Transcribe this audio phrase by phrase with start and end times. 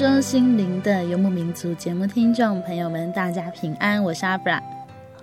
[0.00, 4.58] 中，心灵的游牧民族节目听众朋友们，大家平安，我是阿布拉。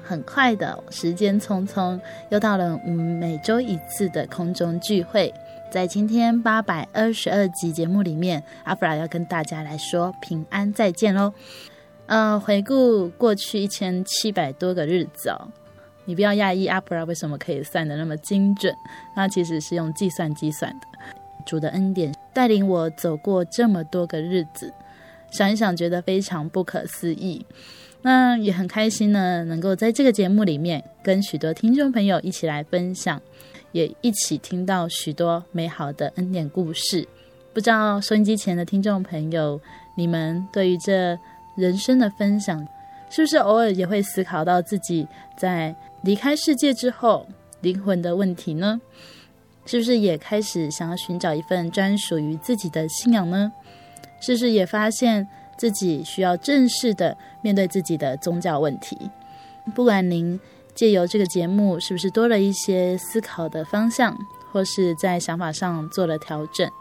[0.03, 5.33] 很快的时间匆匆，又到了我们每周一次的空中聚会。
[5.71, 11.33] 在今天八百二十二集节目里面，阿布拉要跟大家来说平安再见喽。
[12.05, 15.49] 呃，回顾过去一千七百多个日子哦，
[16.05, 18.71] 你不要讶异阿布拉为什么可以算得那么精准，
[19.15, 20.85] 那其实是用计算机算的。
[21.47, 24.71] 主的恩典带领我走过这么多个日子，
[25.31, 27.43] 想一想觉得非常不可思议。
[28.03, 33.19] 那也很开心呢，能够在这个节目里面跟许多听众朋友一起来分享，
[33.71, 37.07] 也一起听到许多美好的恩典故事。
[37.53, 39.59] 不知道收音机前的听众朋友，
[39.95, 41.17] 你们对于这
[41.55, 42.63] 人生的分享，
[43.09, 47.27] 是不是偶尔也会思考到自己在离开世界之后
[47.61, 48.79] 灵魂的问题呢？
[49.67, 53.51] 是不是也开始想要寻找一份专属于自己的信仰呢？
[54.19, 58.97] 是不是也发现自己需要正式的面对自己的宗教问题？
[59.75, 60.39] 不管您
[60.73, 64.17] 借由这个节目是不是多了一些思考的方向，
[64.51, 66.71] 或是在想法上做了调整，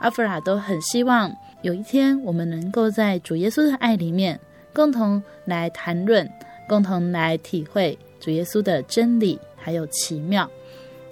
[0.00, 1.32] 阿弗拉都很希望
[1.62, 4.40] 有一天我们能够在主耶稣的爱里面，
[4.74, 6.28] 共同来谈论，
[6.68, 10.50] 共同来体会主耶稣的真理还有奇妙。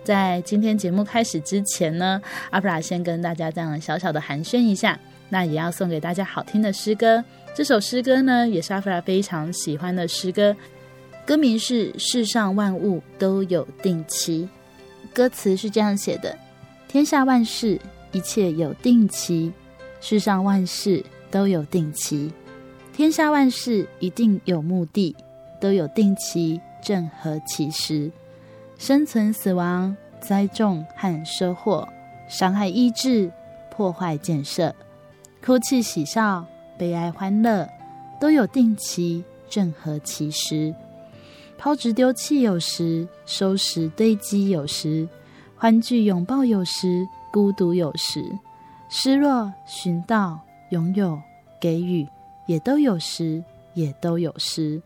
[0.05, 2.21] 在今天节目开始之前呢，
[2.51, 5.01] 阿布拉先跟大家这样小小的寒暄一下，
[5.31, 7.25] 那也要送给大家好听的诗歌。
[7.55, 10.55] 这首诗歌呢，也是阿布拉非常喜欢的诗歌，
[11.25, 14.47] 歌名是《世上万物都有定期》。
[15.15, 16.37] 歌词是这样写的：
[16.87, 17.81] 天下万事
[18.13, 19.51] 一切有定期，
[20.03, 22.31] 世上万事都有定期，
[22.93, 25.17] 天下万事一定有目的，
[25.59, 28.11] 都有定期，正合其时。
[28.77, 31.89] 生存、死亡、栽种和收获，
[32.29, 33.31] 伤害、医治、
[33.71, 34.75] 破坏、建设，
[35.45, 36.45] 哭泣、喜笑、
[36.77, 37.69] 悲哀、欢乐，
[38.21, 40.75] 都有定期，正合其时。
[41.57, 45.09] 抛掷、丢弃有时，收拾、堆积有时，
[45.57, 48.23] 欢聚、拥抱有时，孤独有时，
[48.91, 50.39] 失落、寻到、
[50.71, 51.19] 拥有、
[51.61, 52.07] 给予，
[52.47, 53.43] 也都有时，
[53.73, 54.83] 也都有时。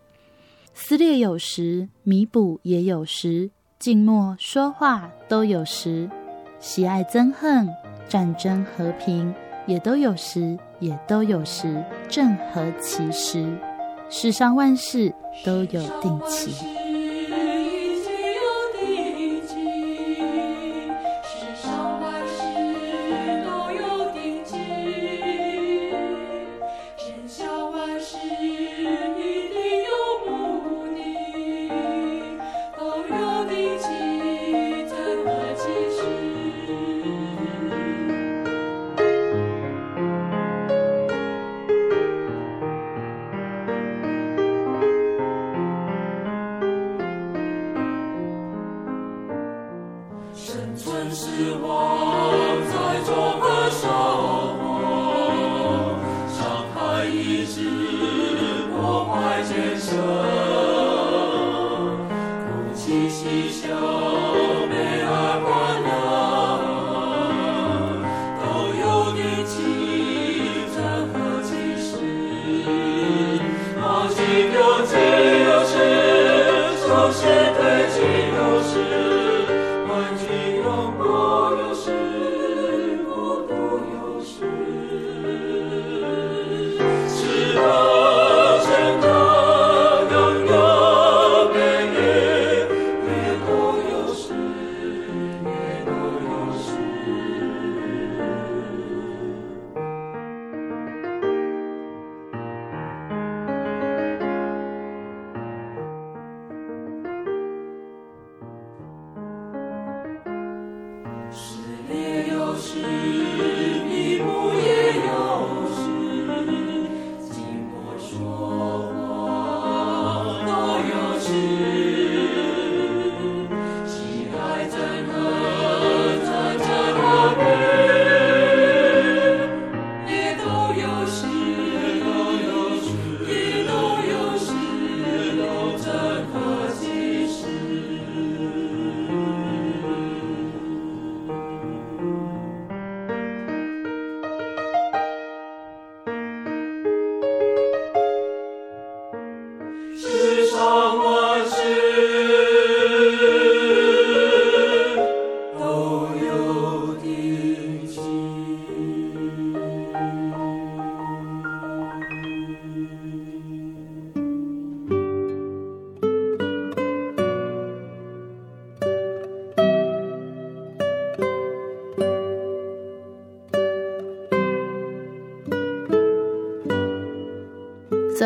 [0.74, 3.50] 撕裂有时，弥补也有时。
[3.78, 6.10] 静默说话都有时，
[6.58, 7.68] 喜爱憎恨、
[8.08, 9.32] 战争和平
[9.68, 13.56] 也都有时，也都有时，正合其时。
[14.10, 16.77] 世上万事都有定期。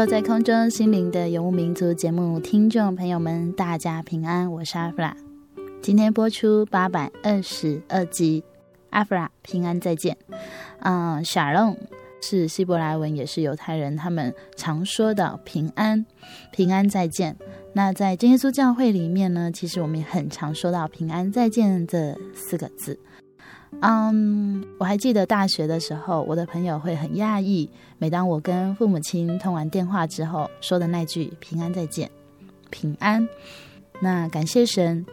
[0.07, 5.17] 在空中心灵的游牧民族节目，听众朋友们，大家平安，我是阿弗拉。
[5.81, 8.43] 今天播出八百二十二集，
[8.91, 10.17] 阿弗拉平安再见。
[10.81, 11.79] 嗯、呃，沙龙
[12.21, 16.05] 是希伯来文，也是犹太人他们常说的平安，
[16.51, 17.37] 平安再见。
[17.73, 22.99] 那在真耶稣教会里面呢，其实我们也很常说到平安再见这四个字。
[23.81, 27.69] 嗯、我还记得大学的时候，我的朋友会很讶异，
[27.99, 32.11] 每当我跟父母亲通完电话之后说的那句“平安再见”，
[32.71, 33.27] 平安。
[34.01, 35.05] 那感谢神，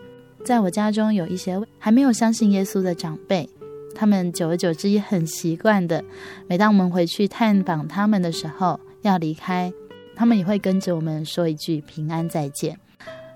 [0.44, 3.50] 在我家中有一些还没有相信耶稣的长辈，
[3.96, 6.04] 他们久而久之也很习惯的，
[6.48, 9.72] 每当我们回去探访他们的时候，要离开，
[10.16, 12.78] 他们也会跟着我们说一句“平安再见”。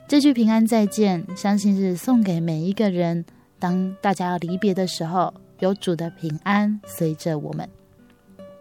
[0.06, 3.24] 这句“平安再见”，相信是送给每一个人。
[3.64, 7.66] 当大家要离别的时候，有主的平安随着我们。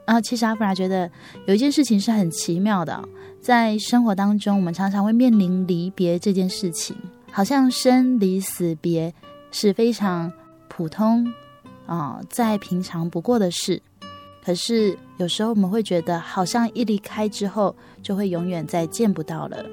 [0.05, 1.11] 啊，其实阿弗拉觉得
[1.45, 3.03] 有一件事情是很奇妙的，
[3.41, 6.97] 在生活当中，我们常常会面临离别这件事情，
[7.33, 9.13] 好像生离死别
[9.51, 10.33] 是非常
[10.69, 11.27] 普通
[11.85, 13.83] 啊，再平常不过的事。
[14.45, 17.75] 可是有时候我们会觉得，好像一离开之后，
[18.05, 19.67] 就会永远再见不到了。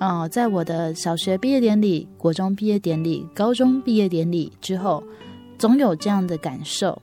[0.00, 5.04] 哦，在我的小学毕业典礼、国中毕业典礼、高中毕业典礼之后，
[5.58, 7.00] 总有这样的感受，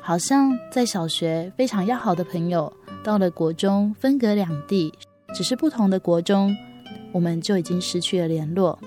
[0.00, 2.72] 好像在小学非常要好的朋友，
[3.04, 4.90] 到了国中分隔两地，
[5.34, 6.56] 只是不同的国中，
[7.12, 8.78] 我们就已经失去了联络，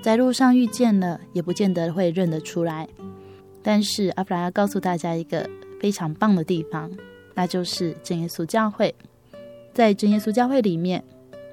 [0.00, 2.88] 在路上遇见了，也不见得会认得出来。
[3.62, 5.46] 但是阿弗拉要告诉大家一个
[5.78, 6.90] 非常棒的地方，
[7.34, 8.94] 那就是真耶稣教会，
[9.74, 11.04] 在真耶稣教会里面。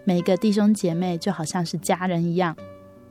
[0.08, 2.56] 每个弟兄姐妹就好像是家人一样，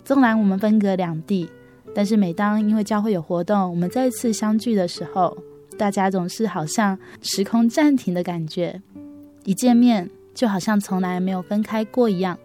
[0.03, 1.47] 纵然我们分隔两地，
[1.95, 5.37] 但是每当因为教会有活动，我们再次相聚的时候，
[5.76, 8.81] 大家总是好像时空暂停的感觉，
[9.45, 12.38] 一见面就好像从来没有分开过一样，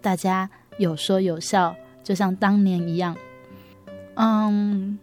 [0.00, 0.48] 大家
[0.78, 3.16] 有说有笑，就像当年一样。
[4.14, 4.96] 嗯，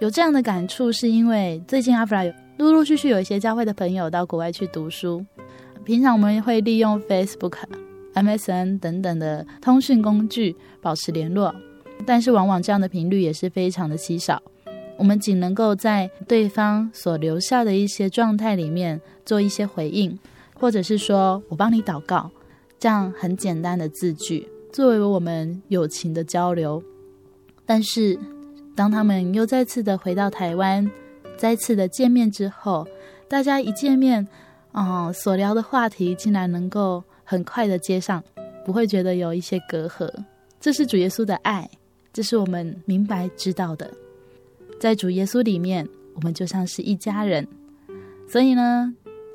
[0.00, 5.26] 有这样的感触，是因为最近阿弗拉有陆陆续续有一些教会的朋友到国外去读书，
[5.84, 7.58] 平常我们会利用 Facebook。
[8.20, 11.54] MSN 等等的通讯工具保持联络，
[12.04, 14.42] 但是往往这样的频率也是非常的稀少。
[14.98, 20.18] 我们仅能够在对方所留下的一些状态里面做一些回应，
[20.52, 22.30] 或者是说我帮你祷告，
[22.78, 26.82] 这样很简单的字句作为我们友情的交流。
[27.64, 28.18] 但是
[28.76, 30.90] 当他们又再次的回到台湾，
[31.38, 32.86] 再次的见面之后，
[33.26, 34.28] 大家一见面，
[34.72, 37.02] 啊、所聊的话题竟然能够。
[37.30, 38.20] 很快的接上，
[38.64, 40.12] 不会觉得有一些隔阂。
[40.58, 41.70] 这是主耶稣的爱，
[42.12, 43.88] 这是我们明白知道的。
[44.80, 47.46] 在主耶稣里面，我们就像是一家人。
[48.28, 48.92] 所以呢，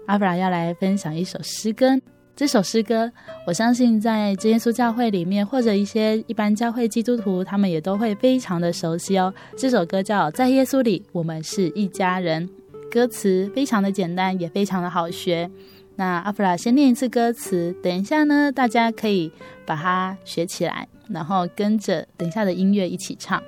[0.07, 1.97] 阿弗拉要来分享一首诗歌。
[2.35, 3.09] 这首诗歌，
[3.47, 9.33] 我相信在真耶稣教会里面，或者一些一般教会基督徒，他们也都会非常的熟悉哦。
[9.55, 12.45] 这首歌叫《在耶稣里，我们是一家人》。
[12.91, 15.49] 歌词非常的简单，也非常的好学。
[15.95, 19.31] 那阿弗拉先念一次歌词，等一下呢，大家可以
[19.65, 20.87] 把它学起来。
[21.07, 23.41] 然后跟着等一下的音乐一起唱。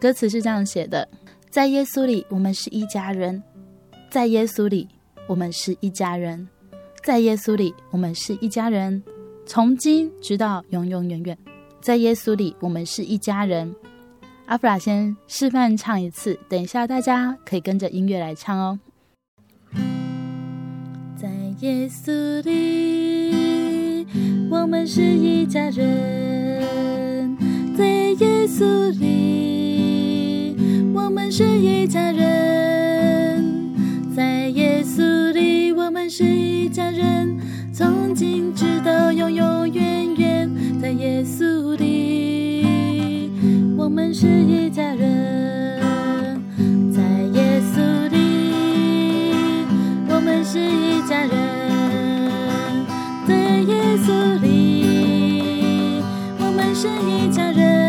[0.00, 1.08] 歌词是这样写的：
[1.48, 3.40] 在耶稣里，我们是一家人；
[4.10, 4.88] 在耶稣里，
[5.28, 6.48] 我们是一家人；
[7.04, 9.00] 在耶稣里，我们是一家人。
[9.46, 11.38] 从今直到永永远远，
[11.80, 13.72] 在耶稣里，我们是一家人。
[14.46, 18.80] 阿弗拉先示范唱一次，等一下大家可以跟着音乐来唱哦。
[21.60, 22.10] 耶稣
[22.42, 24.06] 里，
[24.50, 27.36] 我们是一家人；
[27.76, 30.56] 在耶稣里，
[30.94, 33.44] 我们是一家人；
[34.16, 37.38] 在耶稣里，我们是一家人。
[37.74, 40.50] 从今直到永永远远，
[40.80, 42.64] 在耶稣里，
[43.76, 44.89] 我们是一家
[56.80, 57.79] 是一家人。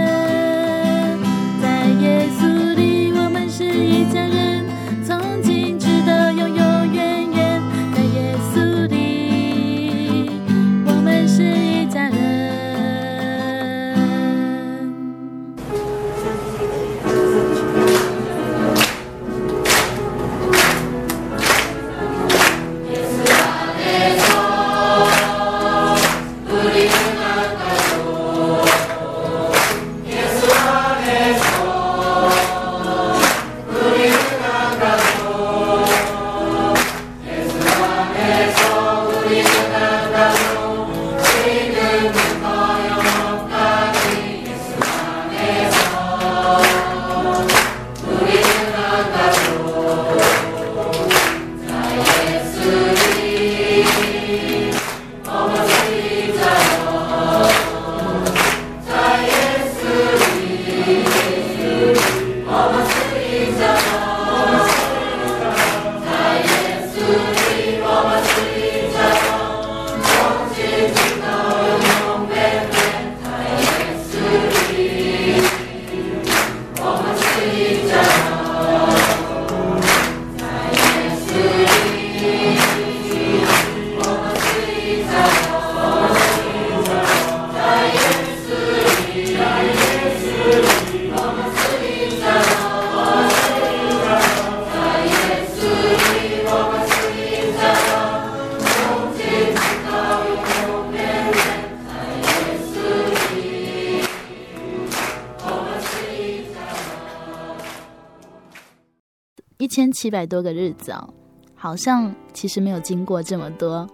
[110.01, 111.13] 七百多个日子哦，
[111.53, 113.87] 好像其实没有经过这么多。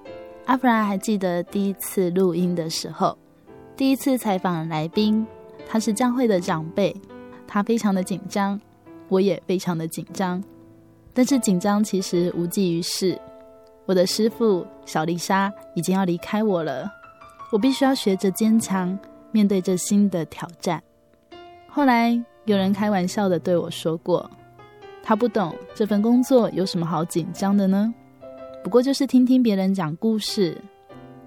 [0.45, 3.17] 阿弗拉还记得第一次录音的时候，
[3.75, 5.27] 第一次采访来宾，
[5.67, 6.95] 他是教会的长辈，
[7.45, 8.57] 他非常的紧张，
[9.09, 10.41] 我也非常的紧张，
[11.13, 13.19] 但是紧张其实无济于事。
[13.85, 16.89] 我的师傅小丽莎已经要离开我了，
[17.51, 18.97] 我必须要学着坚强，
[19.33, 20.81] 面对这新的挑战。
[21.67, 24.31] 后来有人开玩笑的对我说过。
[25.07, 27.93] 他不懂这份工作有什么好紧张的呢？
[28.61, 30.61] 不过就是听听别人讲故事。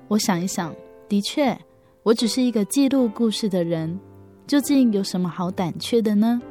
[0.06, 0.74] 我想一想，
[1.08, 1.58] 的确，
[2.02, 3.98] 我只是一个记录故事的人，
[4.46, 6.42] 究竟有什么好胆怯的呢？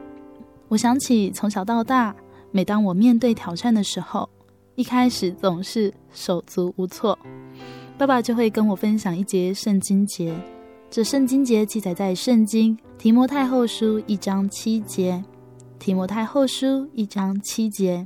[0.70, 2.16] 我想起从小到大，
[2.50, 4.28] 每当我面对挑战的时候，
[4.74, 7.16] 一开始总是手足无措。
[7.96, 10.34] 爸爸就会跟我分享一节圣经节，
[10.90, 15.24] 这圣经节记载在圣经提摩太后书一章七节。
[15.80, 18.06] 提摩太后书一章七节，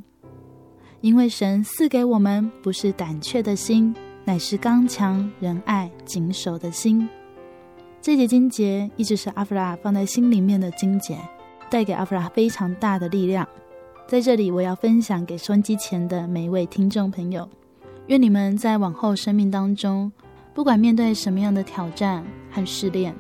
[1.01, 7.09] 因为神赐给我们不是胆怯的心，乃是刚强、仁爱、谨守的心。
[7.99, 11.17] 这节经节一直是阿弗拉放在心里面的经节，
[11.67, 13.47] 带给阿弗拉非常大的力量。
[14.05, 17.49] 在这里，我要分享给收音机前的每一位听众朋友，
[18.05, 20.11] 愿你们在往后生命当中，
[20.53, 23.15] 不管面对什么样的挑战和试炼，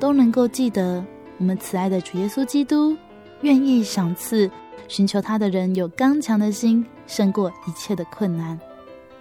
[0.00, 1.04] 都能够记得
[1.36, 2.96] 我们慈爱的主耶稣基督。
[3.42, 4.50] 愿意赏赐
[4.88, 8.58] 寻求他的人有刚强的心，胜过一切的困难。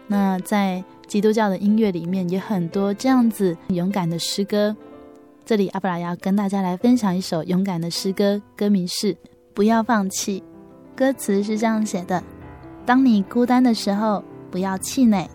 [0.08, 4.76] 那在基督教的音乐里面，也很多这样子勇敢的诗歌。
[5.46, 9.14] 这里阿布拉要跟大家来分享一首勇敢的诗歌，歌名是
[9.54, 10.42] 《不要放弃》。
[10.98, 12.24] 歌词是这样写的：
[12.86, 15.28] 当你孤单的时候，不要气馁；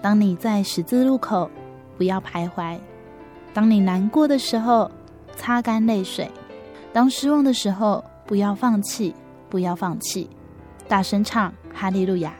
[0.00, 1.50] 当你在十字路口，
[1.98, 2.78] 不要徘徊；
[3.52, 4.90] 当你难过的时候，
[5.36, 6.26] 擦干泪水；
[6.92, 9.14] 当失望的时候，不要放弃，
[9.48, 10.28] 不要放弃，
[10.88, 12.34] 大声唱哈利路亚，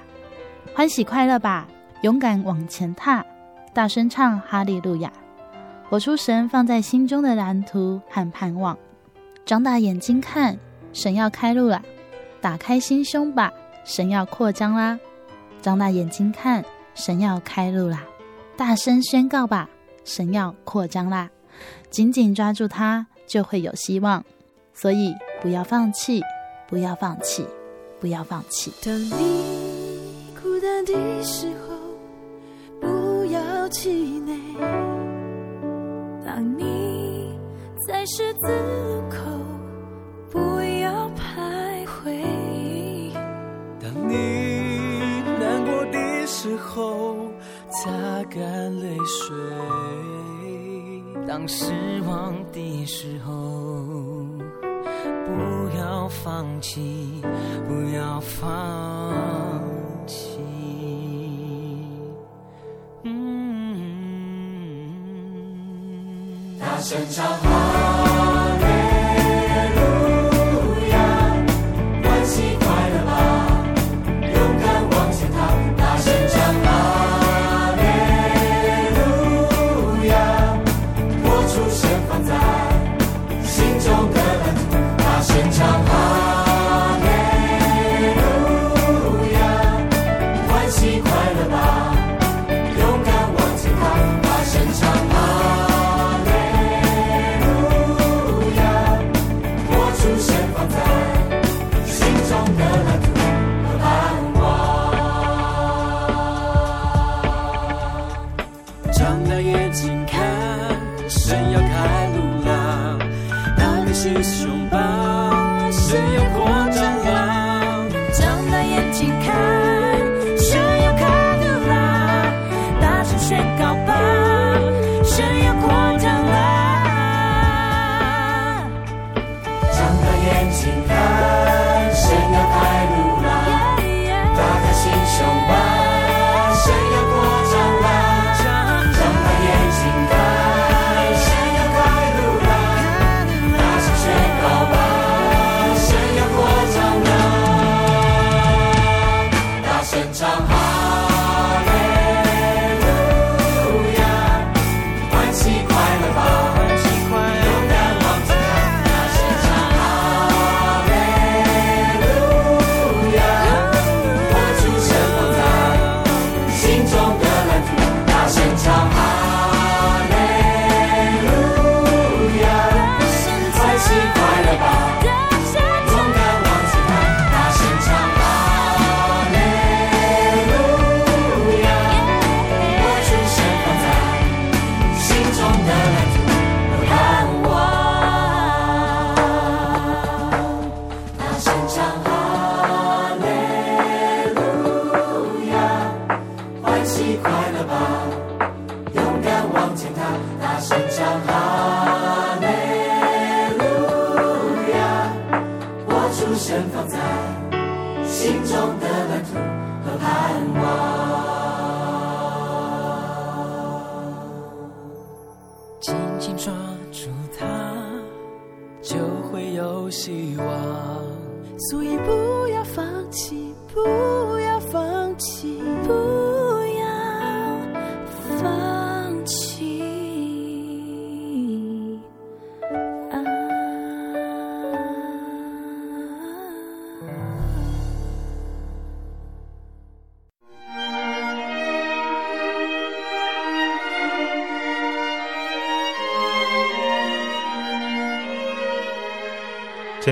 [0.75, 1.69] 欢喜快乐吧，
[2.03, 3.25] 勇敢往前踏，
[3.73, 5.13] 大声唱哈利路亚，
[5.89, 8.77] 活出神放在心中的蓝图和盼望。
[9.45, 10.59] 张大眼睛看，
[10.93, 11.83] 神要开路啦！
[12.41, 13.53] 打开心胸吧，
[13.85, 14.99] 神要扩张啦！
[15.61, 16.65] 张大眼睛看，
[16.95, 18.03] 神要开路啦！
[18.57, 19.69] 大声宣告吧，
[20.05, 21.31] 神要扩张啦！
[21.91, 24.25] 紧紧抓住它，就会有希望。
[24.73, 25.15] 所以
[25.45, 26.23] 不要放弃，
[26.67, 27.47] 不要放弃，
[28.01, 28.73] 不要放弃。
[28.83, 31.77] 当你孤单的时候，
[32.81, 34.41] 不要气馁；
[36.25, 37.39] 当你
[37.87, 39.19] 在十字路口，
[40.31, 40.39] 不
[40.81, 43.13] 要徘徊；
[43.79, 47.19] 当你难过的时候，
[47.69, 47.91] 擦
[48.31, 49.37] 干泪水；
[51.29, 54.24] 当失望的时候。
[55.95, 57.23] 不要放弃，
[57.69, 58.43] 不要放
[60.09, 60.41] 弃。
[63.05, 63.39] 嗯，
[66.59, 68.24] 大声唱好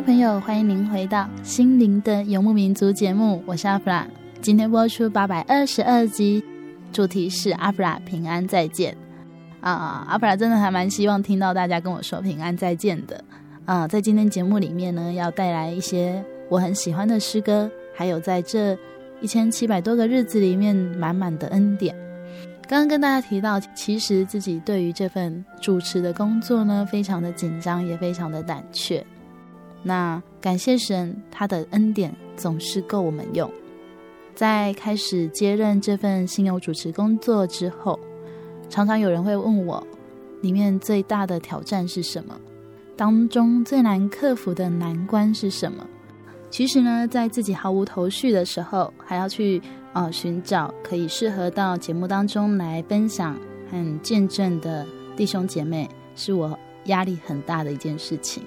[0.00, 4.06] 众朋友，欢迎您回到《心灵的游牧民族》节目，我是阿弗拉。
[4.40, 6.42] 今天播出八百二十二集，
[6.90, 8.96] 主题是阿弗拉平安再见。
[9.60, 13.22] 啊，阿弗拉真的还蛮希望听到大家跟我说平安再见的。
[13.66, 18.74] 啊，在今天节目里面呢，要带来一些我很喜欢的诗歌，还有在这
[19.20, 21.94] 一千七百多个日子里面满满的恩典。
[22.66, 29.04] 刚刚跟大家提到，其实自己对于这份主持的工作呢，非常的紧张，也非常的胆怯。
[29.82, 33.50] 那感谢神，他的恩典总是够我们用。
[34.34, 37.98] 在开始接任这份信友主持工作之后，
[38.68, 39.86] 常常有人会问我，
[40.40, 42.38] 里面最大的挑战是什么？
[42.96, 45.86] 当中最难克服的难关是什么？
[46.50, 49.60] 其实呢，在自己毫无头绪的时候，还要去
[49.92, 53.38] 呃寻找可以适合到节目当中来分享
[53.70, 58.42] 和见证的弟兄姐妹，是我压力很大的一件事情。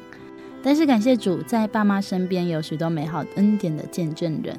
[0.63, 4.58] 但是感谢主，在爸妈身边有许多美好恩典的见证人，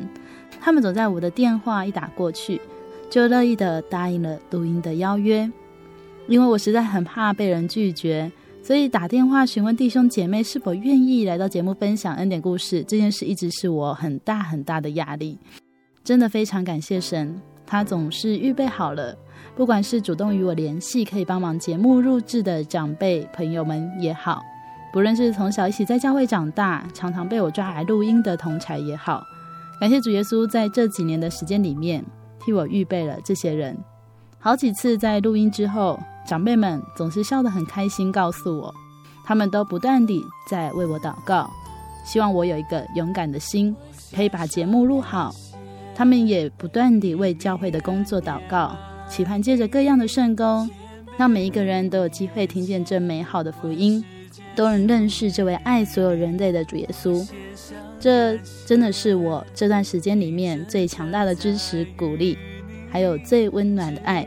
[0.60, 2.60] 他们总在我的电话一打过去，
[3.08, 5.50] 就乐意的答应了录音的邀约。
[6.28, 8.30] 因为我实在很怕被人拒绝，
[8.62, 15.38] 所以打电话询问弟兄姐妹是否愿意来到节目分享恩典故事，这件事一直是我很大很大的压力。
[16.02, 19.16] 真的非常感谢神，他总是预备好了，
[19.56, 24.42] 不管是主动与我联系可以帮忙节目录制的长辈朋友们也好。
[24.94, 29.24] 不论是从小一起在教会长大，常常被我抓来录音的同侪也好，
[29.80, 32.04] 感谢主耶稣在这几年的时间里面
[32.38, 33.76] 替我预备了这些人。
[34.38, 38.72] 好几次在录音之后，长辈们总是笑得很开心，告诉我，
[39.24, 41.50] 他们都不断地在为我祷告，
[42.04, 43.74] 希望我有一个勇敢的心，
[44.14, 45.34] 可以把节目录好。
[45.92, 48.76] 他们也不断地为教会的工作祷告，
[49.08, 50.70] 期盼借着各样的圣工，
[51.18, 54.04] 让每一个人都有机会听见这美好的福音。
[54.54, 57.26] 都能认识这位爱所有人类的主耶稣，
[58.00, 62.38] 这真的是我这段时间里面最强大的支持、鼓励，
[62.90, 64.26] 还有最温暖的爱。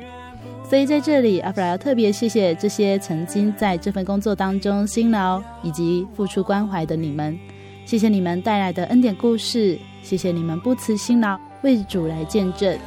[0.70, 7.40] 所以在这里，阿弗拉要特别谢谢这些曾经在这份工作当中辛劳以及付出关怀的你们，
[7.86, 12.78] 谢谢你们带来的恩典故事，谢谢你们不辞辛劳为主来见证。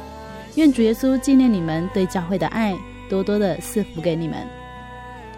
[0.55, 2.77] 愿主耶稣纪念你们对教会的爱，
[3.09, 4.60] 多多的赐福给你们。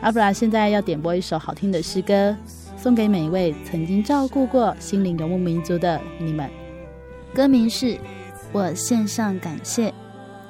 [0.04, 2.36] 阿布拉现在要点播一首好听的诗歌，
[2.76, 6.50] 送给每一位曾经照顾过心灵游牧民族的你们。
[7.34, 7.86] 歌名是
[8.52, 9.90] 《我献上感谢》，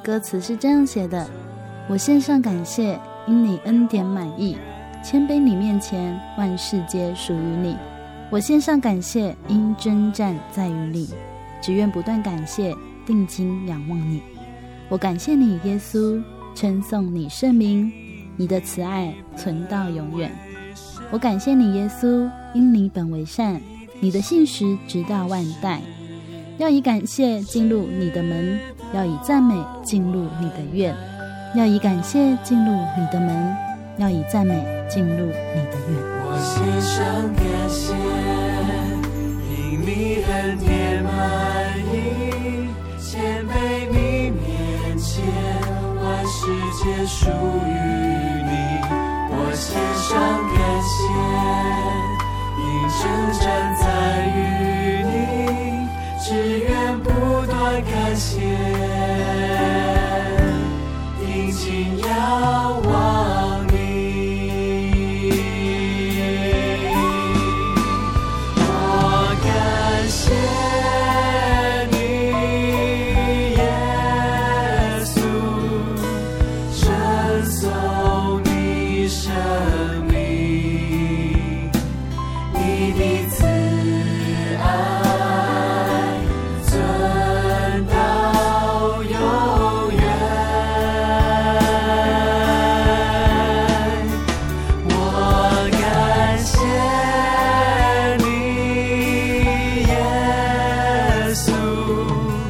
[0.04, 1.30] 歌词是这样写的：
[1.88, 4.58] 我献上感谢，因你恩典满溢，
[5.04, 7.78] 谦卑你面前，万事皆属于你。
[8.32, 11.10] 我献上感谢，因征战在于你，
[11.62, 12.74] 只愿不断感谢，
[13.06, 14.20] 定睛仰望你。
[14.90, 16.20] 我感谢你，耶稣，
[16.56, 17.94] 称颂你圣名，
[18.36, 20.32] 你的慈爱存到永远。
[21.12, 23.62] 我感谢你，耶稣，因你本为善，
[24.00, 25.82] 你的信实直到万代。
[26.58, 28.60] 要以感谢进入你的门，
[28.94, 30.96] 要以赞美进入你的院。
[31.56, 33.56] 要以感谢进入你的门，
[33.98, 36.00] 要以赞美进入你的院。
[36.26, 37.04] 我献上
[37.36, 37.94] 感谢，
[39.54, 41.14] 因你恩典满
[41.94, 41.94] 溢，
[43.00, 43.52] 谦卑
[43.92, 44.42] 你面
[44.98, 45.22] 前，
[46.44, 47.72] 世界属于
[48.44, 48.52] 你。
[49.32, 50.12] 我献上
[50.52, 50.60] 感
[50.92, 50.94] 谢，
[52.60, 52.62] 因
[53.00, 53.02] 征
[53.40, 53.42] 战
[53.80, 53.82] 在
[54.28, 54.38] 于
[55.08, 55.16] 你，
[56.20, 56.26] 只
[56.60, 57.08] 愿不
[57.46, 58.28] 断感谢。
[61.98, 62.08] 仰
[62.84, 62.92] 望
[101.90, 102.43] 耶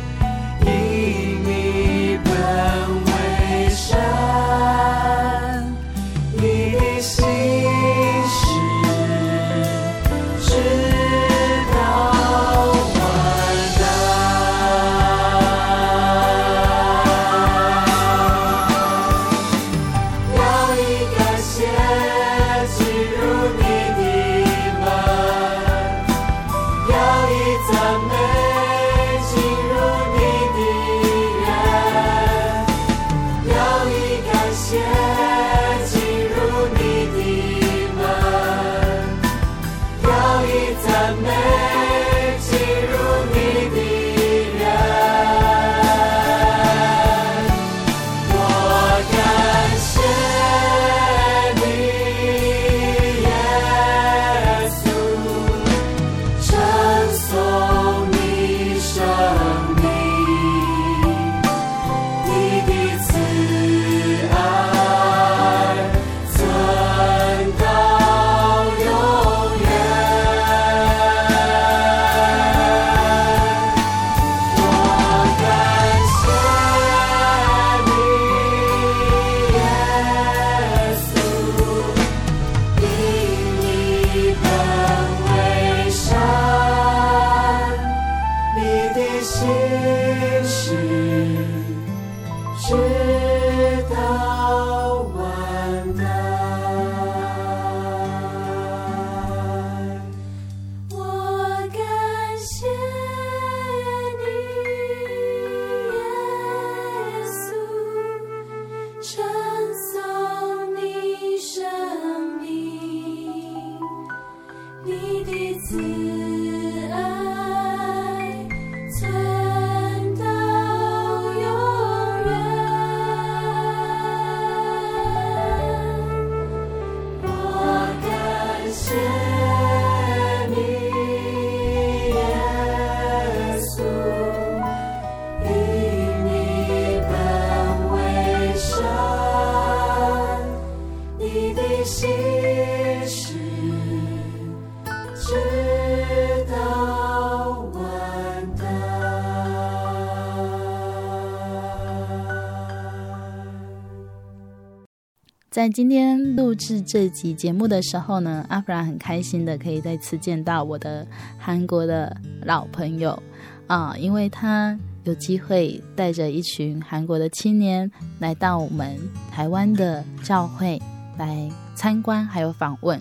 [155.53, 161.05] 在今天录制这集节目的时候呢，阿弗拉很开心的可以再次见到我的
[161.37, 163.21] 韩国的老朋友
[163.67, 168.97] 啊，因为他有机会带着一群韩国的青年来到我们
[169.31, 170.81] 台湾的教会
[171.19, 172.99] 来参观还有访问，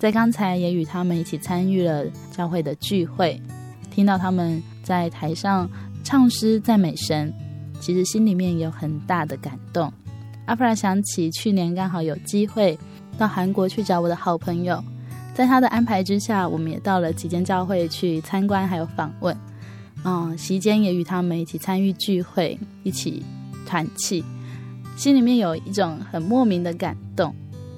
[0.00, 3.40] 在刚才也与他们一起参与了教会的聚会，
[3.88, 5.70] 听到他们在台上
[6.02, 7.32] 唱诗赞美神，
[7.80, 9.92] 其实心里面有很大的感动。
[10.48, 12.76] 阿弗拉想起去年刚好有机会
[13.18, 14.82] 到韩国去找我的好朋友，
[15.34, 19.36] 在他的安排之下，我们也到了几间教会去参观还有访问。
[20.04, 23.22] 嗯，席间也与他们一起参与聚会，一起
[23.66, 24.24] 团契。
[24.96, 27.34] 心里面有一种很莫名的感动，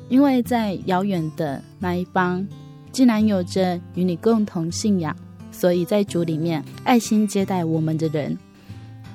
[0.09, 2.47] 因为在遥远的那一方，
[2.93, 5.17] 竟然有着与你共同信仰，
[5.51, 8.39] 所以在主里面爱心接待我们的人。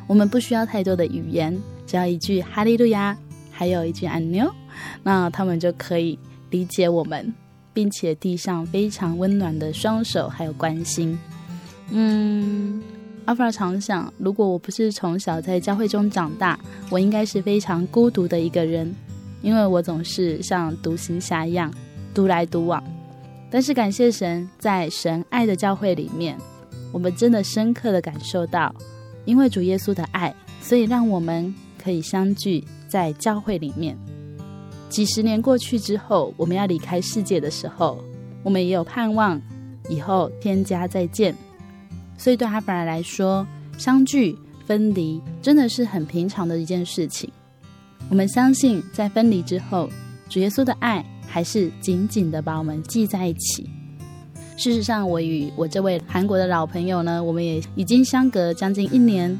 [0.07, 3.17] 我们不需要太多的语言，只要一句哈利路亚，
[3.57, 4.53] 还有一句安妞，
[5.01, 7.33] 那他们就可以理解我们，
[7.73, 11.17] 并且递上非常温暖的双手，还有关心。
[11.91, 12.83] 嗯。
[13.23, 16.59] 阿弗尔常想，如果我不是从小在教会中长大，
[16.91, 18.93] 我应该是非常孤独的一个人，
[19.41, 21.73] 因为我总是像独行侠一样
[22.13, 22.83] 独来独往。
[23.49, 26.37] 但是感谢神，在神爱的教会里面，
[26.91, 28.71] 我们真的深刻的感受到，
[29.25, 31.51] 因为主耶稣的爱，所以让我们
[31.83, 33.98] 可以相聚在教会里面。
[34.89, 38.04] 几十年过去之后，我们要离开世界的时候，
[38.43, 39.41] 我们也有盼望，
[39.89, 41.36] 以后天家再见。
[42.17, 43.45] 所以对阿弗拉来说，
[43.78, 47.30] 相聚分离真的是很平常的一件事情。
[48.10, 49.89] 我们相信，在分离之后，
[50.30, 53.69] 主耶稣的爱还是紧紧的把我们系在一起。
[54.56, 59.38] 事实上，我与我这位韩国的老朋友呢，我们也已经相隔将近一年，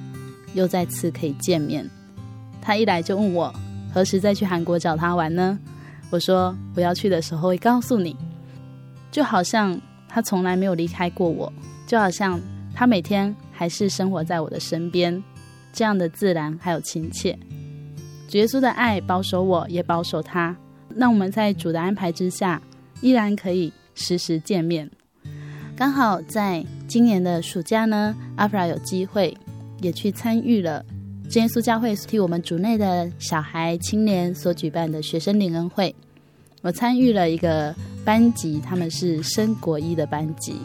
[0.54, 1.90] 又再次可以见面。
[2.66, 3.54] 他一来就问我
[3.94, 5.60] 何时再去韩国找他玩呢？
[6.10, 8.16] 我说我要去的时候会告诉你。
[9.12, 11.54] 就好像他从来没有离开过我，
[11.86, 12.42] 就好像。
[12.78, 15.24] 他每天还是生活在我的身边，
[15.72, 17.32] 这样的自然还有亲切。
[18.28, 20.54] 主耶稣的爱保守我，也保守他。
[20.90, 22.62] 那我们在主的安排之下，
[23.00, 24.92] 依然可以时时见面。
[25.74, 29.38] 刚好在今年的暑假呢，阿弗拉有机会
[29.80, 30.84] 也去参与了
[31.30, 35.94] 真耶稣教会是替我们组内的小孩青年所举办的学生领恩会。
[36.62, 40.56] 我参与了一个班级，他们是升国一的班级，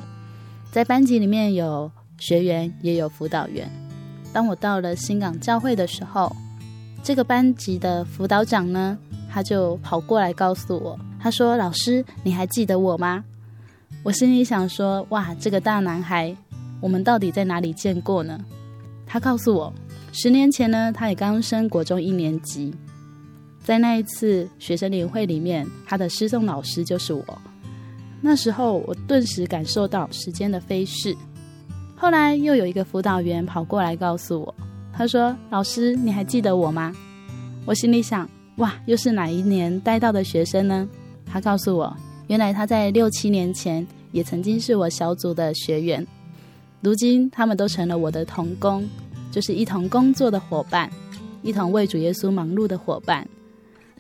[0.71, 1.91] 在班级里面有。
[2.21, 3.67] 学员也有辅导员。
[4.31, 6.31] 当我到了新港教会的时候，
[7.03, 8.99] 这个班级的辅导长呢，
[9.31, 13.25] 他就跑过来告诉我，他说：“老师，你还记得我吗？”
[14.05, 16.37] 我心里想说：“哇，这个大男孩，
[16.83, 18.39] 我们到底在哪里见过呢？”
[19.09, 19.73] 他告诉我，
[20.13, 22.75] 十年前呢，他也刚升国中一年级，
[23.63, 27.43] 在那一次学生联会里面，他的诗诵老师就是我。
[28.21, 31.17] 那时候，我顿时感受到时间的飞逝。
[31.97, 34.55] 后来又有一个辅导员跑过来告诉我，
[34.93, 36.95] 他说：“老师，你还记得我吗？”
[37.65, 40.89] 我心里想：“哇，又是哪一年带到的学生呢？”
[41.25, 41.97] 他告诉我，
[42.27, 46.07] 原来他在六七年前也曾经是我小组的学员，
[46.81, 48.87] 如今他们都成了我的同工，
[49.31, 50.91] 就是一同工作的伙伴，
[51.43, 53.27] 一同为主耶稣忙碌的伙伴。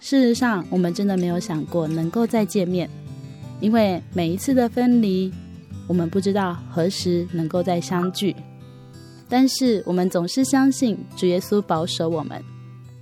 [0.00, 2.88] 事实上，我们真的没有想过能够再见面，
[3.60, 5.32] 因为每一次的分离。
[5.86, 8.36] 我们不知道何时能够再相聚，
[9.28, 12.40] 但是我们总是相信主耶稣保守我们。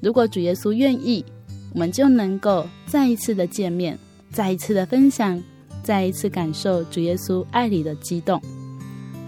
[0.00, 1.22] 如果主耶稣愿意，
[1.74, 3.98] 我们就能够再一次的见面，
[4.32, 5.38] 再一次的分享，
[5.82, 8.40] 再一次感受主耶稣爱里的激动。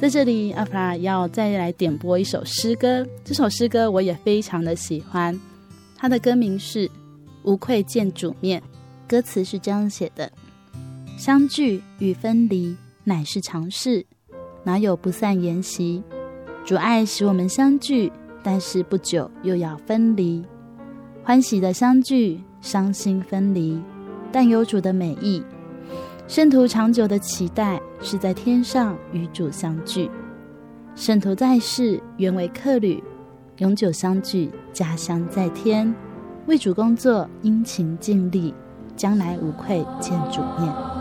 [0.00, 5.38] 在这里，阿弗拉要再来点播一首诗歌，这首诗歌我也非常的喜欢，
[5.94, 6.88] 它的歌名是
[7.42, 8.58] 《无愧见主面》，
[9.06, 10.32] 歌词是这样写的：
[11.18, 12.74] 相聚与分离。
[13.04, 14.06] 乃是常事，
[14.64, 16.02] 哪有不散筵席？
[16.64, 18.10] 主爱使我们相聚，
[18.42, 20.42] 但是不久又要分离。
[21.22, 23.78] 欢喜的相聚，伤心分离，
[24.32, 25.42] 但有主的美意。
[26.30, 30.08] 圣徒长久的期待是在天上与主相聚。
[30.94, 33.02] 圣徒在世原为客旅，
[33.56, 35.92] 永久相聚，家乡在天。
[36.46, 38.54] 为主工作，殷勤尽力，
[38.94, 40.99] 将来无愧见主面。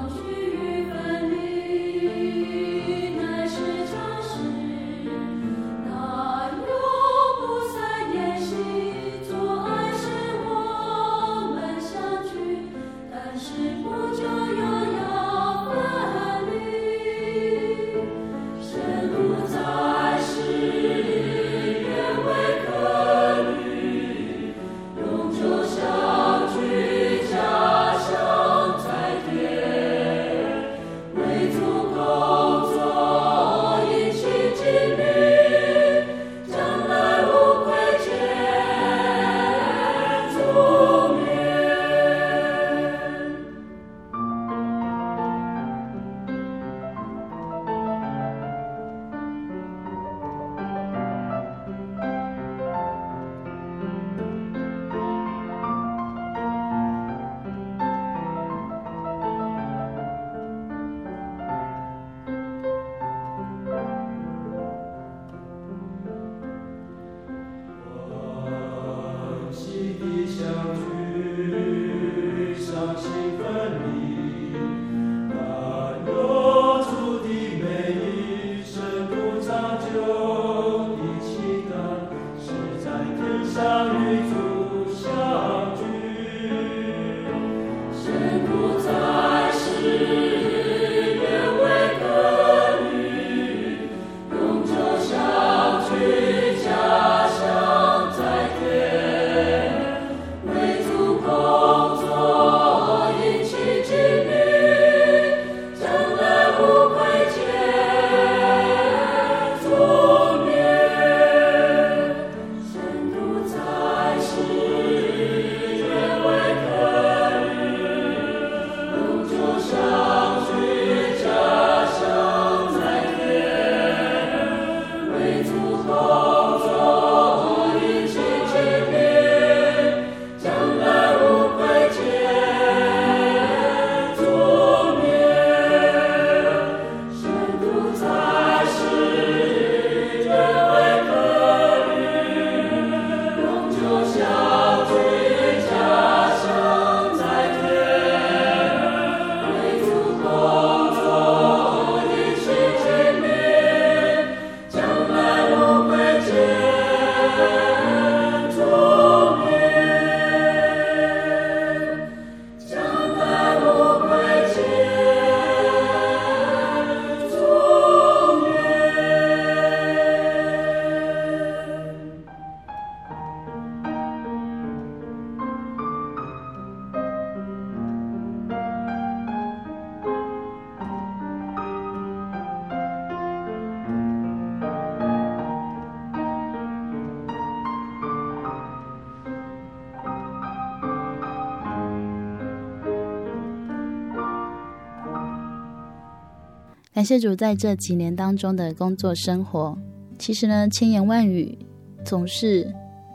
[197.10, 199.76] 谢主在这几年当中的工作生活。
[200.20, 201.57] 其实呢，千言万语
[202.05, 202.72] 总是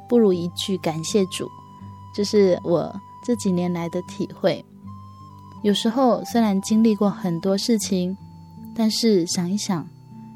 [0.08, 1.46] 不如一句感谢主，
[2.12, 2.92] 这是我
[3.24, 4.64] 这几年来的体会。
[5.62, 8.16] 有时候虽然经历过很多事情，
[8.74, 9.86] 但是想一想，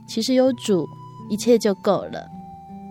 [0.06, 0.86] 其实有主，
[1.28, 2.28] 一切就够了。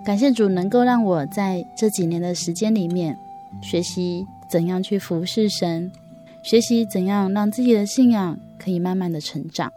[0.06, 3.18] 感谢主能够让我在这几年的时间里面，
[3.62, 5.90] 学习怎样去服侍神，
[6.44, 9.72] 学习怎样让自己的信仰可以慢慢的成长。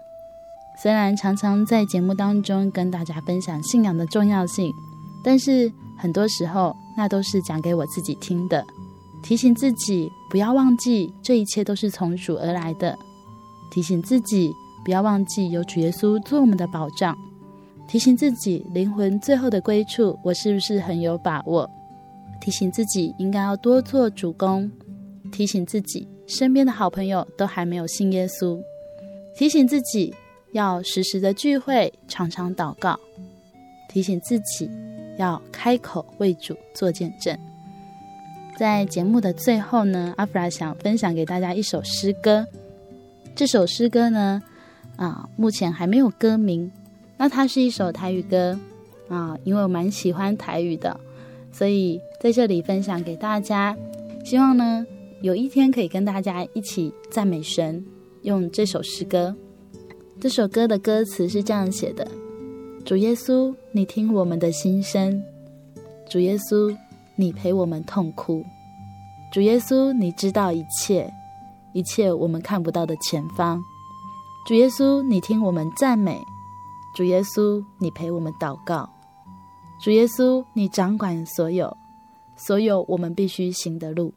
[0.83, 4.73] 虽然常常在节目当中跟大家分享信仰的重要性，
[5.23, 8.65] 但是很多时候那都是讲给我自己听的，
[9.23, 12.97] 提醒自己不要忘记这一切都是从主而来的，
[13.71, 14.51] 提醒自己
[14.83, 17.15] 不要忘记有主耶稣做我们的保障，
[17.87, 21.69] 提醒自己灵魂最后的归处我是不是很有把握，
[22.41, 24.71] 提醒自己应该要多做主工，
[25.31, 28.59] 提醒自己身边的好朋友都还没有信耶稣，
[29.37, 30.15] 提醒自己。
[30.53, 32.99] 要时时的聚会，常常祷告，
[33.89, 34.69] 提醒自己
[35.19, 37.39] 要开口为主做见证。
[38.59, 42.47] 在节目的最后呢，阿弗拉想分享给大家一首诗歌。
[43.35, 44.43] 这首诗歌呢，
[44.97, 46.71] 啊，目前还没有歌名。
[47.17, 48.59] 那它是一首台语歌
[49.09, 50.99] 啊，因为我蛮喜欢台语的，
[51.53, 53.77] 所以在这里分享给大家。
[54.25, 54.85] 希望呢，
[55.23, 57.83] 有一天可以跟大家一起赞美神，
[58.23, 59.35] 用这首诗歌。
[60.21, 62.07] 这首歌的歌词是这样写的：
[62.85, 65.19] 主耶稣，你听我们的心声；
[66.11, 66.77] 主耶稣，
[67.17, 68.45] 你陪我们痛哭；
[69.33, 71.11] 主耶稣，你知道一切，
[71.73, 73.59] 一切我们看不到的前方；
[74.47, 76.19] 主耶稣，你听我们赞美；
[76.95, 78.87] 主耶稣，你陪我们祷告；
[79.83, 81.75] 主耶稣，你掌管所有，
[82.37, 84.13] 所有我们必须行的路。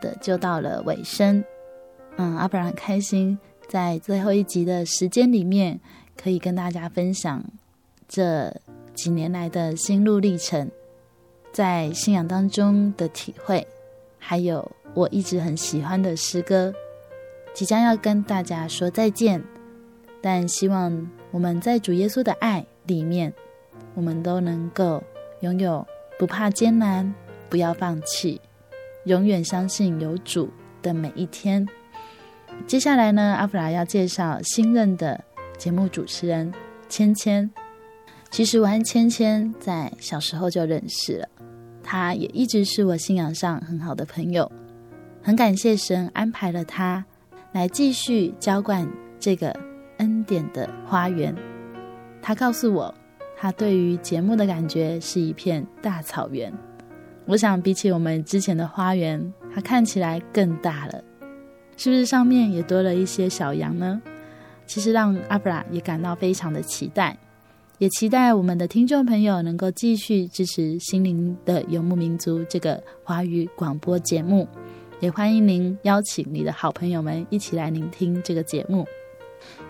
[0.00, 1.44] 的就到了尾声，
[2.16, 3.38] 嗯，阿布很开心，
[3.68, 5.78] 在最后一集的时间里面，
[6.16, 7.44] 可以跟大家分享
[8.08, 8.54] 这
[8.94, 10.70] 几年来的心路历程，
[11.52, 13.66] 在信仰当中的体会，
[14.18, 16.74] 还有我一直很喜欢的诗歌，
[17.54, 19.42] 即将要跟大家说再见，
[20.20, 23.32] 但希望我们在主耶稣的爱里面，
[23.94, 25.02] 我们都能够
[25.40, 25.86] 拥有
[26.18, 27.14] 不怕艰难、
[27.48, 28.40] 不要放弃、
[29.04, 30.48] 永远相信有主
[30.82, 31.66] 的每一天。
[32.66, 35.22] 接下来呢，阿弗拉要介绍新任的
[35.56, 36.52] 节目主持人
[36.88, 37.50] 芊芊。
[38.30, 41.28] 其实我和芊芊在小时候就认识了，
[41.82, 44.50] 她也一直是我信仰上很好的朋友。
[45.22, 47.04] 很感谢神安排了她
[47.52, 48.88] 来继续浇灌
[49.18, 49.54] 这个
[49.98, 51.34] 恩典的花园。
[52.20, 52.94] 她告诉我。
[53.42, 56.52] 他对于节目的感觉是一片大草原，
[57.26, 61.04] 我想比起我们之前的花园，它看起来更大了，
[61.76, 64.00] 是不是上面也多了一些小羊呢？
[64.66, 67.16] 其实让阿布拉也感到非常的期待，
[67.78, 74.46] 也期待我们的听众朋友能够继续支持心灵的游牧民族这个华语广播节目，
[75.00, 78.86] 也欢迎您邀请你的好朋友们一起来聆听这个节目。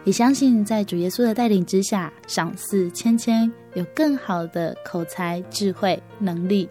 [0.05, 6.69] 也相信在主耶稣的带领之下，赏赐芊芊有更好的口才、智慧、能力，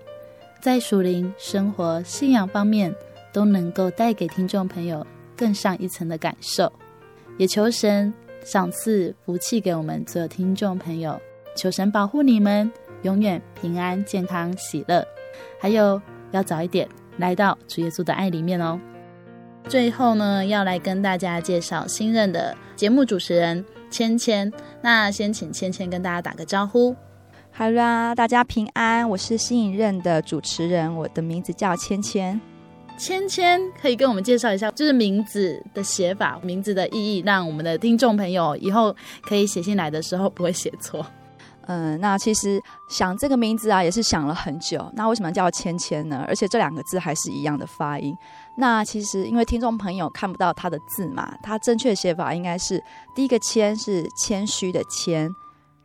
[0.60, 2.94] 在属灵生活、信仰方面
[3.32, 5.06] 都能够带给听众朋友
[5.38, 6.72] 更上一层的感受。
[7.38, 11.20] 也求神赏赐福气给我们所有听众朋友，
[11.56, 12.70] 求神保护你们
[13.04, 15.06] 永远平安、健康、喜乐，
[15.60, 16.02] 还有
[16.32, 16.88] 要早一点
[17.18, 18.80] 来到主耶稣的爱里面哦。
[19.68, 24.52] 最后呢，要来跟大家介绍新任的节目主持人芊芊。
[24.82, 26.94] 那先请芊芊跟大家打个招呼。
[27.60, 32.40] 哈喽，大家平安，我是新一任的主持人，我的名字叫芊芊。
[32.98, 41.06] 芊芊可以跟我们介绍一下，就是名字的写法，名字的意义，让我们的听众朋友以后可以写信来的时候不会写错。
[41.68, 44.90] 嗯，那其实想这个名字啊，也是想了很久。
[44.96, 46.24] 那为什么叫芊芊呢？
[46.30, 48.16] 而且这两个字还是一样的发音。
[48.56, 52.82] 那其实因为听众朋友看不到他的字嘛，他正确写法应该是
[53.14, 55.30] 第一个谦是谦虚的谦，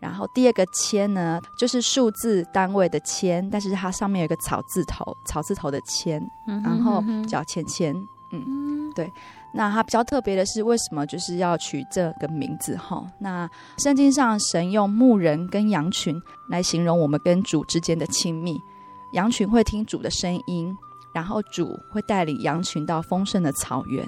[0.05, 7.97] 然后第二个谦呢就是数字单位的谦，但是它上面有一个草字头，草字头的谦，然后叫芊芊。
[8.31, 9.11] 嗯，对。
[9.55, 12.77] 那它比较特别的是，为什么就是要取这个名字？
[12.77, 13.49] 哈，那
[13.79, 18.61] 圣经上神用牧人跟羊群来形容我们跟主之间的亲密，
[19.13, 20.77] 羊群会听主的声音，
[21.15, 24.07] 然后主会带领羊群到丰盛的草原。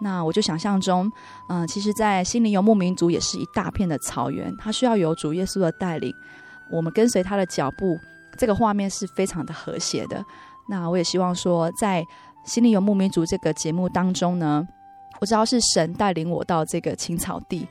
[0.00, 1.10] 那我就想象中，
[1.48, 6.14] 嗯、其实，在心灵游牧民族也是一大片的草原，它需要有主耶稣的带领，
[6.70, 7.98] 我们跟随他的脚步，
[8.36, 10.24] 这个画面是非常的和谐的。
[10.68, 12.06] 那我也希望说，在
[12.44, 14.66] 心灵游牧民族这个节目当中呢。
[15.20, 17.66] 我知道是神带领我到这个青草地，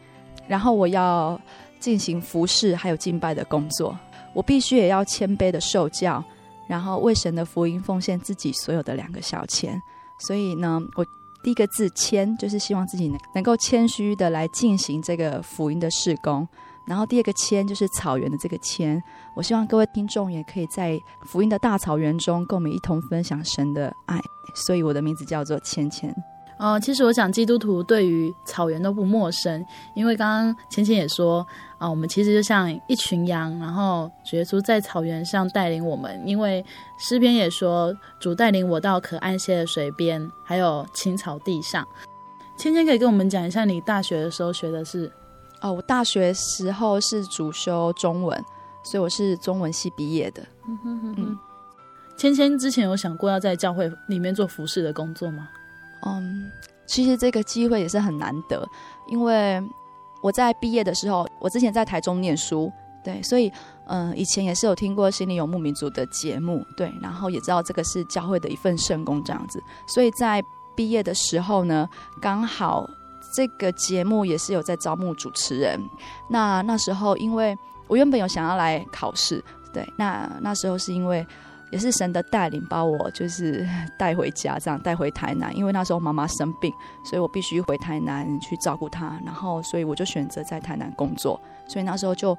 [0.50, 1.40] 然后我要
[1.80, 3.98] 进行服侍还有敬拜的工作。
[4.34, 6.22] 我必须也要谦卑的受教，
[6.68, 9.82] 然后为神的福音奉献自己所有的两个小钱。
[10.20, 11.06] 所以呢，我
[11.48, 16.46] 第一个字“谦”就是希望自己能能够谦虚的来进行这个福音的事工。
[16.86, 19.02] 然后第二个“谦”就是草原的这个“谦”。
[19.34, 24.20] 我希望各位听众也可以在福音的大草原中，跟我们一同分享神的爱。
[24.56, 26.14] 所以我的名字叫做谦谦。
[26.60, 29.64] 哦、呃，其实我想基督徒对于草原都不陌生，
[29.96, 31.40] 因为刚刚芊芊也说，
[31.78, 36.22] 啊、呃，我们其实就像一群羊，然后主耶稣在草原上带领我们。
[36.26, 36.66] 因为
[36.98, 41.88] 诗篇也说，主带领我到可安歇的水边，还有青草地上。
[42.58, 45.12] 芊芊可以跟我们讲一下，你大学的时候学的是？
[45.62, 48.44] 哦，我大学时候是主修中文，
[48.84, 50.44] 所以我是中文系毕业的。
[50.68, 51.40] 嗯哼哼
[52.16, 55.48] 芊芊之前有想过要在教会里面做服饰的工作吗？
[56.06, 56.52] 嗯，
[56.86, 58.68] 其实这个机会也是很难得，
[59.08, 59.62] 因为
[60.22, 62.72] 我在毕业的时候，我之前在台中念书，
[63.04, 63.52] 对，所以
[63.88, 70.44] 嗯，以前也是有听过心灵游牧民族的节目，对，然后也知道这个是教会的一份圣工这样子，所以在
[70.76, 71.88] 毕业的时候呢，
[72.22, 72.88] 刚好
[73.36, 75.80] 这个节目也是有在招募主持人，
[76.30, 79.44] 那那时候因为我原本有想要来考试，
[79.74, 81.26] 对，那那时候是因为。
[81.70, 85.56] 也是神的带领，把我就是 带回家，这样带回台南。
[85.56, 86.72] 因为那时候妈妈生病，
[87.04, 89.20] 所以我必须回台南去照顾她。
[89.26, 91.40] 然后，所以我就选择在台南工作。
[91.68, 92.38] 所以那时候就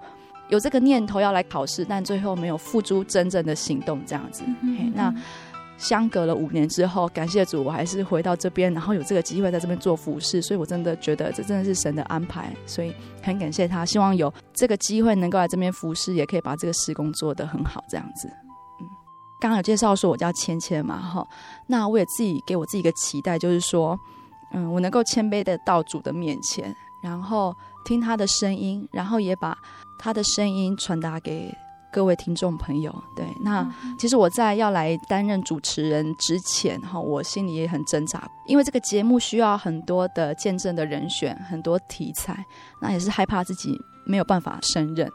[0.49, 4.43] 有这个念头要来考试，但最后没有付诸真正的行动，这样子。
[4.62, 5.14] 嗯嗯，那
[5.76, 10.41] 相隔了五年之后，感谢主，我还是回到这边，然后有这个机会在这边做服饰。
[10.41, 13.85] 所以我真的觉得这真的是神的安排，所以很感谢他。
[13.85, 18.29] 希望有这个机会能够来这边服侍，也可以把这个事工做得很好，这样子。
[19.41, 21.26] 刚刚有介绍说我叫芊芊嘛，哈，
[21.66, 23.99] 那我也自己给我自己一个期待，就是说，
[24.53, 29.57] 嗯，我能够谦卑的到主的面前，然后听他的声音，然后也把
[29.99, 31.55] 他的声音传达给
[31.93, 32.93] 各位听众朋友。
[33.14, 33.66] 对，那
[33.99, 42.45] 其实我在要来担任主持人之前，哈，我心里也很挣扎，因为这个节目需要很多的见证的人选，很多题材，
[42.80, 45.09] 那也是害怕自己没有办法胜任。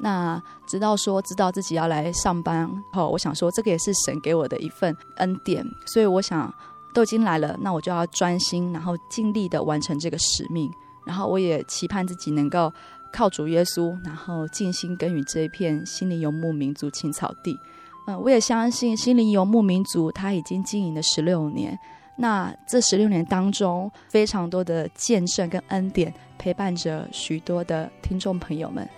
[0.00, 6.52] 那直到说知道自己要来上班后，我想说这个也是神给我的一份恩典，所以我想
[6.94, 10.70] 都已经来了，那我就要专心，然后尽力的完成这个使命。
[11.04, 12.72] 然后我也期盼自己能够
[13.10, 17.58] 靠主耶稣，然后尽心耕耘这一片心灵游牧民族青草地。
[18.06, 21.78] 嗯，我也相信心灵游牧民族他已经经营了十六年，
[22.16, 28.88] 那这十六年当中非常多的见证跟恩典陪伴着许多的听众朋友们。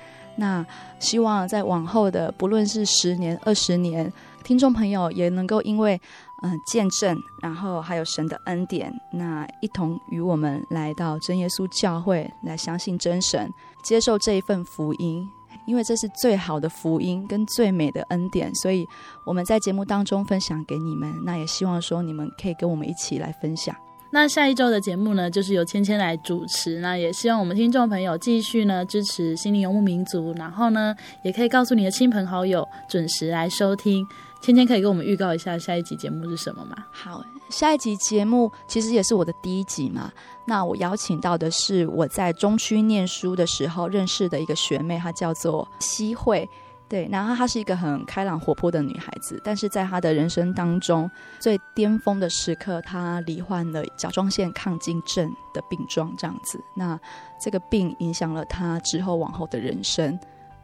[0.41, 0.65] 那
[0.99, 4.11] 希望在往后的不论是十年、二十年，
[4.43, 6.01] 听众朋友也能够因为
[6.43, 13.53] 嗯、见证，然后还有神的恩典，那一同与我们来到真耶稣教会来相信真神，
[13.85, 15.29] 接受这一份福音，
[15.67, 18.87] 因为这是最好的福音跟最美的恩典，所以
[19.27, 21.15] 我们在节目当中分享给你们。
[21.27, 23.77] 那也希望说你们可以跟我们一起来分享。
[24.13, 26.81] 那下一周的节目呢，就是由芊芊来主持。
[26.81, 34.05] 那也希望我们听众朋友继续呢支持心灵游牧民族，然后呢，也可以告诉你的亲朋好友准时来收听。
[34.41, 36.75] 芊芊可以跟我们预告一下下一集节目是什么吗？
[36.91, 40.11] 好，下一集节目其实也是我的第一集嘛。
[40.47, 46.49] 那我邀请到的是我在中区念书的时候认识的一个学妹，她叫做希慧。
[46.91, 56.61] 对，然后她是一个很开朗活泼的女孩子，但是在她的人生当中最巅峰的时刻，她罹患了甲状腺亢进症的病状，这样子。
[56.75, 56.99] 那
[57.41, 60.19] 这个病影响了她之后往后的人生。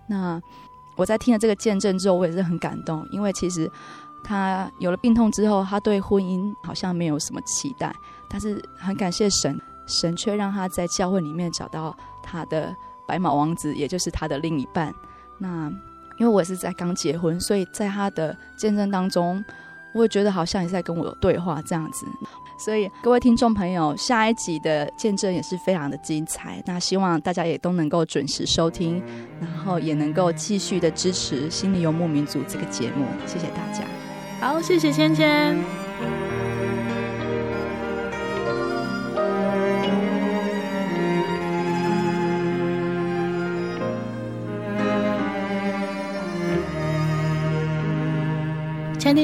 [0.09, 0.43] 那
[0.97, 3.70] 我在听了这个见证之后，我也是很感动，因为其实
[4.24, 7.95] 她有了病痛之后，她对婚姻好像没有什么期待，
[8.29, 9.57] 但是很感谢神，
[9.87, 12.74] 神却让她在教会里面找到她的
[13.07, 14.93] 白马王子，也就是她的另一半。
[15.39, 15.70] 那
[16.19, 19.45] 因为我也是在刚结婚，所以在他的见证当中，
[19.93, 22.07] 我也觉得好像也在跟我对话这样子。
[22.59, 26.62] 所以各位听众朋友，下一集的见证也是非常的精彩。
[26.64, 29.03] 那希望大家也都能够准时收听，
[29.41, 33.05] 然后也能够继续的支持《心理游牧民族》这个节目。
[33.27, 33.85] 谢谢大家。
[34.41, 35.86] 好，谢谢芊芊。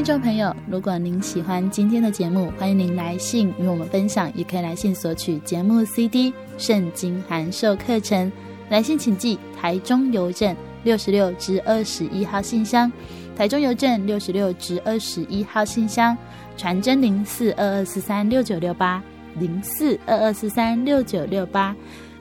[0.02, 8.32] 听众朋友，如果您喜欢今天的节目，欢迎您来信与我们分享，也可以来信索取节目 CD、圣经函授课程。
[8.68, 12.90] 来信请寄台中邮政六十六至二十一号信箱，
[13.36, 16.18] 台中邮政六十六至二十一号信箱，
[16.56, 19.00] 传真零四二二四三六九六八
[19.38, 21.76] 零四二二四三六九六八。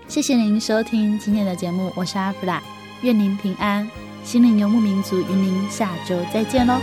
[0.08, 2.62] 谢谢您收听今天的节目，我是阿弗拉，
[3.02, 3.90] 愿您平安，
[4.24, 6.80] 心灵游牧民族与您下周再见喽。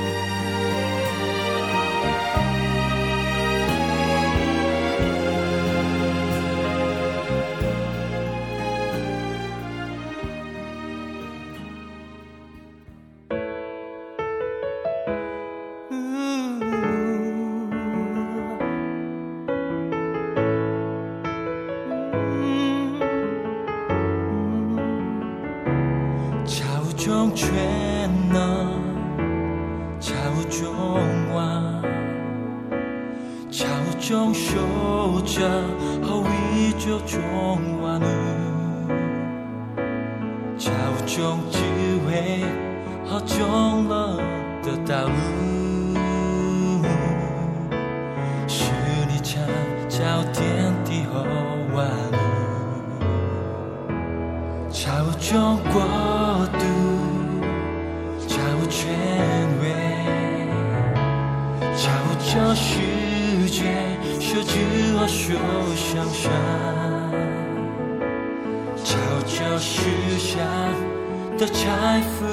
[71.98, 72.24] 衣服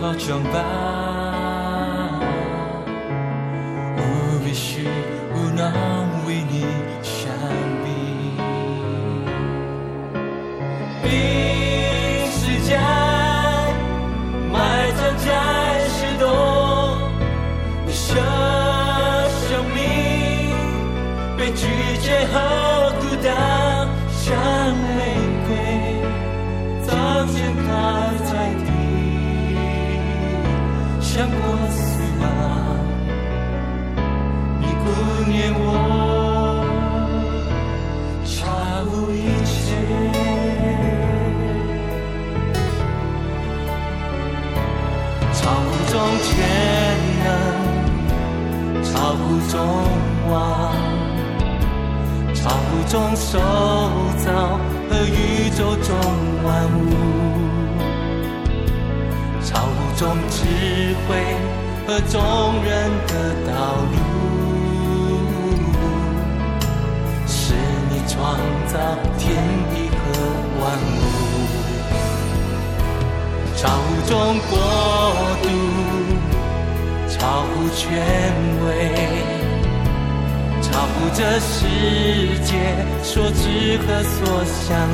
[0.00, 1.21] 和装扮，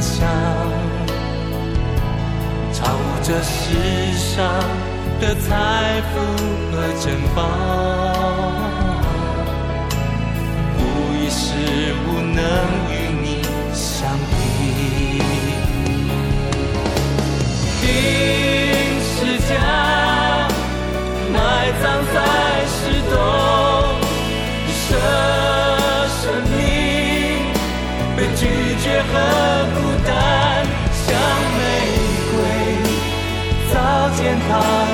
[0.09, 0.27] 想，
[2.73, 2.81] 超
[3.23, 3.59] 这世
[4.17, 4.37] 上
[5.21, 6.15] 的财富
[6.73, 7.05] 和珍
[7.35, 7.39] 宝，
[10.79, 10.81] 无
[11.15, 11.45] 一事
[12.07, 12.41] 不能
[12.91, 12.93] 与
[13.23, 13.27] 你
[13.75, 14.33] 相比。
[34.49, 34.88] 早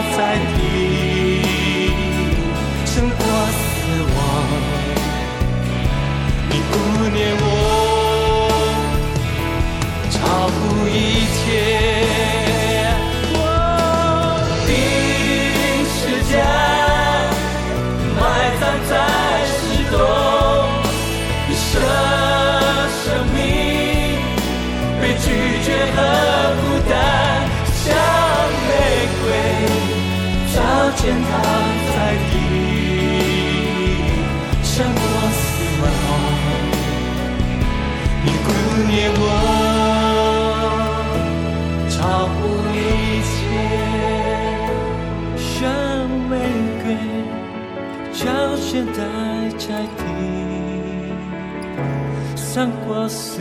[52.85, 53.41] 胜过死